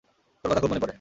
[0.45, 0.89] তোর কথা খুব মনে পড়ে।